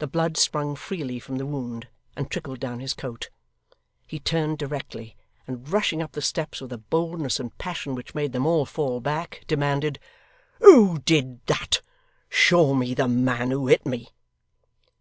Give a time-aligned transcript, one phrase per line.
[0.00, 1.86] The blood sprung freely from the wound,
[2.16, 3.30] and trickled down his coat.
[4.04, 8.32] He turned directly, and rushing up the steps with a boldness and passion which made
[8.32, 10.00] them all fall back, demanded:
[10.58, 11.80] 'Who did that?
[12.28, 14.08] Show me the man who hit me.